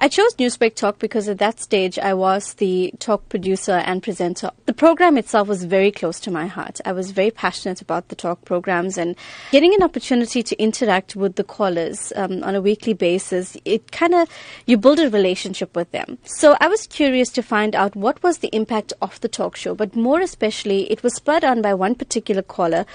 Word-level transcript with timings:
I 0.00 0.06
chose 0.06 0.36
Newsbreak 0.36 0.76
Talk 0.76 1.00
because 1.00 1.28
at 1.28 1.38
that 1.38 1.58
stage 1.58 1.98
I 1.98 2.14
was 2.14 2.54
the 2.54 2.94
talk 3.00 3.28
producer 3.28 3.72
and 3.72 4.00
presenter. 4.00 4.52
The 4.66 4.72
program 4.72 5.18
itself 5.18 5.48
was 5.48 5.64
very 5.64 5.90
close 5.90 6.20
to 6.20 6.30
my 6.30 6.46
heart. 6.46 6.80
I 6.84 6.92
was 6.92 7.10
very 7.10 7.32
passionate 7.32 7.82
about 7.82 8.06
the 8.06 8.14
talk 8.14 8.44
programs 8.44 8.96
and 8.96 9.16
getting 9.50 9.74
an 9.74 9.82
opportunity 9.82 10.44
to 10.44 10.62
interact 10.62 11.16
with 11.16 11.34
the 11.34 11.42
callers 11.42 12.12
um, 12.14 12.44
on 12.44 12.54
a 12.54 12.60
weekly 12.62 12.92
basis. 12.92 13.56
It 13.64 13.90
kind 13.90 14.14
of 14.14 14.28
you 14.66 14.76
build 14.76 15.00
a 15.00 15.10
relationship 15.10 15.74
with 15.74 15.90
them. 15.90 16.18
So 16.22 16.56
I 16.60 16.68
was 16.68 16.86
curious 16.86 17.30
to 17.30 17.42
find 17.42 17.74
out 17.74 17.96
what 17.96 18.22
was 18.22 18.38
the 18.38 18.54
impact 18.54 18.92
of 19.02 19.20
the 19.20 19.28
talk 19.28 19.56
show, 19.56 19.74
but 19.74 19.96
more 19.96 20.20
especially, 20.20 20.88
it 20.92 21.02
was 21.02 21.16
spurred 21.16 21.42
on 21.42 21.60
by 21.60 21.74
one 21.74 21.96
particular 21.96 22.42
caller 22.42 22.86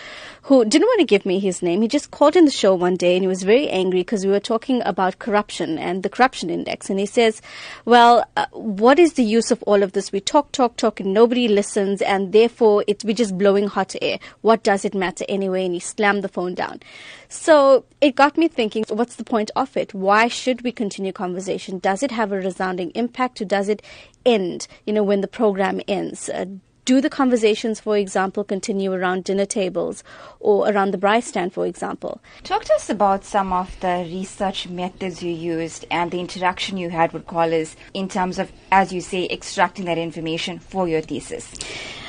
who 0.43 0.63
didn't 0.63 0.87
want 0.87 0.99
to 0.99 1.05
give 1.05 1.25
me 1.25 1.39
his 1.39 1.61
name. 1.61 1.81
He 1.81 1.89
just 1.89 2.11
called 2.11 2.37
in 2.37 2.45
the 2.45 2.51
show 2.51 2.73
one 2.73 2.95
day 2.95 3.15
and 3.15 3.23
he 3.23 3.27
was 3.27 3.43
very 3.43 3.67
angry 3.67 3.99
because 3.99 4.25
we 4.25 4.31
were 4.31 4.39
talking 4.39 4.81
about 4.85 5.19
corruption 5.19 5.77
and 5.77 6.01
the 6.01 6.09
corruption 6.09 6.49
index 6.49 6.92
and 6.93 6.99
he 6.99 7.07
says, 7.07 7.41
well, 7.85 8.23
uh, 8.37 8.45
what 8.51 8.99
is 8.99 9.13
the 9.13 9.23
use 9.23 9.49
of 9.49 9.63
all 9.63 9.81
of 9.81 9.93
this? 9.93 10.11
We 10.11 10.19
talk, 10.19 10.51
talk, 10.51 10.77
talk, 10.77 10.99
and 10.99 11.11
nobody 11.11 11.47
listens, 11.47 12.03
and 12.03 12.31
therefore 12.33 12.83
it, 12.87 13.03
we're 13.03 13.15
just 13.15 13.35
blowing 13.35 13.65
hot 13.65 13.95
air. 13.99 14.19
What 14.41 14.61
does 14.61 14.85
it 14.85 14.93
matter 14.93 15.25
anyway? 15.27 15.65
And 15.65 15.73
he 15.73 15.79
slammed 15.79 16.23
the 16.23 16.27
phone 16.27 16.53
down. 16.53 16.81
So 17.29 17.83
it 17.99 18.15
got 18.15 18.37
me 18.37 18.47
thinking, 18.47 18.85
what's 18.89 19.15
the 19.15 19.23
point 19.23 19.49
of 19.55 19.75
it? 19.75 19.95
Why 19.95 20.27
should 20.27 20.61
we 20.61 20.71
continue 20.71 21.11
conversation? 21.11 21.79
Does 21.79 22.03
it 22.03 22.11
have 22.11 22.31
a 22.31 22.37
resounding 22.37 22.91
impact 22.91 23.41
or 23.41 23.45
does 23.45 23.69
it 23.69 23.81
end, 24.23 24.67
you 24.85 24.93
know, 24.93 25.01
when 25.01 25.21
the 25.21 25.27
program 25.27 25.81
ends? 25.87 26.29
Uh, 26.29 26.45
do 26.85 26.99
the 26.99 27.09
conversations, 27.09 27.79
for 27.79 27.97
example, 27.97 28.43
continue 28.43 28.91
around 28.91 29.23
dinner 29.23 29.45
tables 29.45 30.03
or 30.39 30.69
around 30.69 30.91
the 30.91 30.97
braai 30.97 31.23
stand, 31.23 31.53
for 31.53 31.65
example? 31.65 32.21
Talk 32.43 32.65
to 32.65 32.73
us 32.73 32.89
about 32.89 33.23
some 33.23 33.53
of 33.53 33.79
the 33.79 34.05
research 34.09 34.67
methods 34.67 35.23
you 35.23 35.31
used 35.31 35.85
and 35.89 36.11
the 36.11 36.19
interaction 36.19 36.77
you 36.77 36.89
had 36.89 37.13
with 37.13 37.25
callers 37.27 37.75
in 37.93 38.09
terms 38.09 38.39
of, 38.39 38.51
as 38.71 38.91
you 38.91 39.01
say, 39.01 39.27
extracting 39.29 39.85
that 39.85 39.97
information 39.97 40.59
for 40.59 40.87
your 40.87 41.01
thesis. 41.01 41.53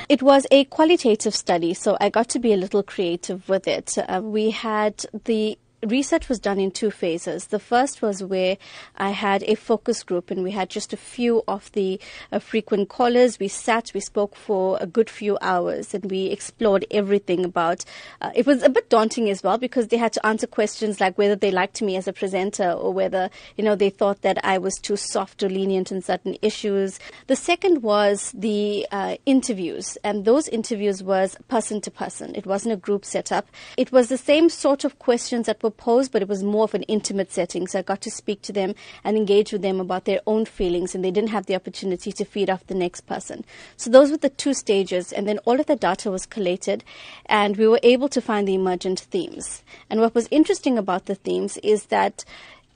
It 0.08 0.22
was 0.22 0.46
a 0.50 0.64
qualitative 0.64 1.34
study, 1.34 1.72
so 1.72 1.96
I 1.98 2.10
got 2.10 2.28
to 2.30 2.38
be 2.38 2.52
a 2.52 2.58
little 2.58 2.82
creative 2.82 3.48
with 3.48 3.66
it. 3.66 3.96
Uh, 3.96 4.20
we 4.22 4.50
had 4.50 5.06
the 5.24 5.58
research 5.86 6.28
was 6.28 6.38
done 6.38 6.58
in 6.58 6.70
two 6.70 6.90
phases. 6.90 7.46
The 7.46 7.58
first 7.58 8.02
was 8.02 8.22
where 8.22 8.56
I 8.96 9.10
had 9.10 9.42
a 9.44 9.54
focus 9.54 10.02
group 10.02 10.30
and 10.30 10.42
we 10.42 10.50
had 10.50 10.70
just 10.70 10.92
a 10.92 10.96
few 10.96 11.42
of 11.46 11.70
the 11.72 12.00
uh, 12.32 12.38
frequent 12.38 12.88
callers. 12.88 13.38
We 13.38 13.48
sat, 13.48 13.92
we 13.94 14.00
spoke 14.00 14.36
for 14.36 14.78
a 14.80 14.86
good 14.86 15.10
few 15.10 15.38
hours 15.40 15.94
and 15.94 16.10
we 16.10 16.26
explored 16.26 16.86
everything 16.90 17.44
about, 17.44 17.84
uh, 18.20 18.30
it 18.34 18.46
was 18.46 18.62
a 18.62 18.68
bit 18.68 18.88
daunting 18.88 19.30
as 19.30 19.42
well 19.42 19.58
because 19.58 19.88
they 19.88 19.96
had 19.96 20.12
to 20.14 20.26
answer 20.26 20.46
questions 20.46 21.00
like 21.00 21.18
whether 21.18 21.36
they 21.36 21.50
liked 21.50 21.82
me 21.82 21.96
as 21.96 22.08
a 22.08 22.12
presenter 22.12 22.70
or 22.70 22.92
whether, 22.92 23.30
you 23.56 23.64
know, 23.64 23.74
they 23.74 23.90
thought 23.90 24.22
that 24.22 24.44
I 24.44 24.58
was 24.58 24.76
too 24.76 24.96
soft 24.96 25.42
or 25.42 25.48
lenient 25.48 25.92
in 25.92 26.02
certain 26.02 26.36
issues. 26.42 26.98
The 27.26 27.36
second 27.36 27.82
was 27.82 28.32
the 28.34 28.86
uh, 28.90 29.16
interviews 29.26 29.98
and 30.04 30.24
those 30.24 30.48
interviews 30.48 31.02
was 31.02 31.36
person 31.48 31.80
to 31.82 31.90
person. 31.90 32.34
It 32.34 32.46
wasn't 32.46 32.74
a 32.74 32.76
group 32.76 33.04
setup. 33.04 33.48
It 33.76 33.92
was 33.92 34.08
the 34.08 34.18
same 34.18 34.48
sort 34.48 34.84
of 34.84 34.98
questions 34.98 35.46
that 35.46 35.62
were 35.62 35.70
posed, 35.76 36.12
but 36.12 36.22
it 36.22 36.28
was 36.28 36.42
more 36.42 36.64
of 36.64 36.74
an 36.74 36.84
intimate 36.84 37.32
setting. 37.32 37.66
So 37.66 37.78
I 37.78 37.82
got 37.82 38.00
to 38.02 38.10
speak 38.10 38.42
to 38.42 38.52
them 38.52 38.74
and 39.02 39.16
engage 39.16 39.52
with 39.52 39.62
them 39.62 39.80
about 39.80 40.04
their 40.04 40.20
own 40.26 40.44
feelings, 40.44 40.94
and 40.94 41.04
they 41.04 41.10
didn't 41.10 41.30
have 41.30 41.46
the 41.46 41.56
opportunity 41.56 42.12
to 42.12 42.24
feed 42.24 42.48
off 42.48 42.66
the 42.66 42.74
next 42.74 43.02
person. 43.02 43.44
So 43.76 43.90
those 43.90 44.10
were 44.10 44.16
the 44.16 44.30
two 44.30 44.54
stages, 44.54 45.12
and 45.12 45.26
then 45.26 45.38
all 45.38 45.58
of 45.58 45.66
the 45.66 45.76
data 45.76 46.10
was 46.10 46.26
collated, 46.26 46.84
and 47.26 47.56
we 47.56 47.66
were 47.66 47.80
able 47.82 48.08
to 48.10 48.20
find 48.20 48.46
the 48.46 48.54
emergent 48.54 49.00
themes. 49.00 49.62
And 49.90 50.00
what 50.00 50.14
was 50.14 50.28
interesting 50.30 50.78
about 50.78 51.06
the 51.06 51.16
themes 51.16 51.56
is 51.58 51.86
that 51.86 52.24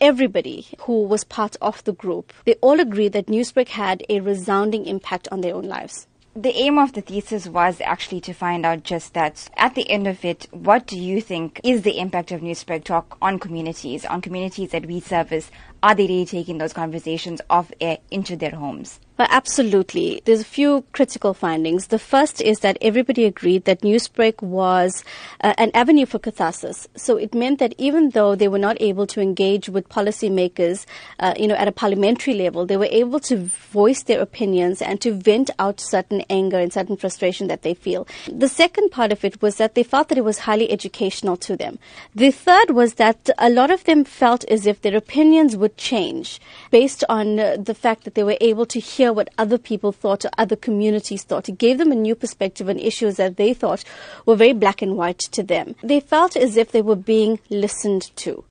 everybody 0.01 0.67
who 0.81 1.05
was 1.05 1.25
part 1.25 1.57
of 1.61 1.85
the 1.85 1.93
group, 1.93 2.33
they 2.45 2.55
all 2.55 2.81
agreed 2.81 3.12
that 3.12 3.27
Newsbreak 3.27 3.69
had 3.69 4.05
a 4.09 4.21
resounding 4.21 4.87
impact 4.87 5.29
on 5.31 5.41
their 5.41 5.55
own 5.55 5.65
lives 5.65 6.08
the 6.37 6.55
aim 6.55 6.79
of 6.79 6.93
the 6.93 7.01
thesis 7.01 7.48
was 7.48 7.81
actually 7.81 8.21
to 8.21 8.33
find 8.33 8.65
out 8.65 8.84
just 8.84 9.15
that. 9.15 9.48
At 9.57 9.75
the 9.75 9.91
end 9.91 10.06
of 10.06 10.25
it, 10.25 10.47
what 10.50 10.87
do 10.87 10.99
you 10.99 11.21
think 11.21 11.61
is 11.65 11.83
the 11.83 11.99
impact 11.99 12.31
of 12.31 12.43
Newsbreak 12.43 12.84
Talk 12.84 13.16
on 13.21 13.39
communities, 13.39 14.05
on 14.05 14.21
communities 14.21 14.71
that 14.71 14.87
we 14.87 15.00
service? 15.00 15.50
Are 15.83 15.94
they 15.94 16.06
really 16.06 16.27
taking 16.27 16.59
those 16.59 16.72
conversations 16.72 17.41
off 17.50 17.72
air 17.81 17.99
into 18.11 18.37
their 18.37 18.53
homes? 18.53 19.00
Well, 19.19 19.27
absolutely. 19.33 20.23
There's 20.25 20.43
a 20.43 20.45
few 20.45 20.84
critical 20.93 21.34
findings. 21.34 21.89
The 21.89 21.99
first 21.99 22.41
is 22.41 22.61
that 22.61 22.79
everybody 22.81 23.25
agreed 23.25 23.65
that 23.65 23.81
Newsbreak 23.81 24.41
was 24.43 25.03
uh, 25.43 25.55
an 25.59 25.73
avenue 25.75 26.06
for 26.06 26.21
catharsis. 26.21 26.87
So 26.95 27.17
it 27.17 27.34
meant 27.34 27.59
that 27.59 27.75
even 27.78 28.11
though 28.11 28.37
they 28.37 28.47
were 28.47 28.61
not 28.61 28.81
able 28.81 29.09
to 29.09 29.21
engage 29.21 29.69
with 29.69 29.89
policymakers, 29.89 30.87
uh, 31.19 31.34
you 31.37 31.49
know, 31.49 31.57
at 31.57 31.67
a 31.67 31.73
parliamentary 31.73 32.34
level, 32.34 32.65
they 32.65 32.77
were 32.77 32.89
able 32.93 33.19
to 33.21 33.39
voice 33.39 34.05
their 34.05 34.21
opinions 34.21 34.81
and 34.81 35.01
to 35.01 35.11
vent 35.11 35.51
out 35.59 35.81
certain 35.81 36.23
anger 36.31 36.61
and 36.61 36.73
certain 36.73 36.97
frustration 36.97 37.49
that 37.49 37.62
they 37.62 37.75
feel. 37.75 38.07
The 38.33 38.49
second 38.49 38.91
part 38.91 39.11
of 39.11 39.25
it 39.25 39.43
was 39.43 39.57
that 39.57 39.75
they 39.75 39.83
felt 39.83 40.11
that 40.11 40.19
it 40.19 40.25
was 40.25 40.39
highly 40.39 40.71
educational 40.71 41.37
to 41.39 41.57
them. 41.57 41.81
The 42.15 42.31
third 42.31 42.71
was 42.71 42.95
that 42.95 43.31
a 43.37 43.51
lot 43.51 43.73
of 43.73 43.83
them 43.83 44.05
felt 44.05 44.45
as 44.45 44.65
if 44.65 44.83
their 44.83 44.97
opinions 44.97 45.57
would 45.57 45.77
change 45.77 46.41
based 46.71 47.03
on 47.09 47.41
uh, 47.41 47.57
the 47.59 47.75
fact 47.75 48.05
that 48.05 48.15
they 48.15 48.23
were 48.23 48.39
able 48.41 48.67
to 48.67 48.78
hear 48.78 49.08
hear 49.09 49.13
what 49.15 49.31
other 49.39 49.59
people 49.59 49.93
thought 49.93 50.25
or 50.25 50.31
other 50.37 50.57
communities 50.57 51.23
thought. 51.23 51.49
It 51.49 51.59
gave 51.59 51.79
them 51.79 51.93
a 51.93 51.95
new 51.95 52.15
perspective 52.15 52.69
on 52.69 52.79
issues 52.79 53.17
that 53.17 53.37
they 53.37 53.55
thought 53.55 53.85
were 54.27 54.37
very 54.37 54.53
black 54.53 54.83
and 54.83 54.97
white 54.97 55.19
to 55.33 55.43
them. 55.43 55.75
They 55.83 56.01
felt 56.01 56.37
as 56.37 56.57
if 56.57 56.73
they 56.73 56.83
were 56.83 56.97
being 56.97 57.41
listened 57.49 58.15
to. 58.17 58.45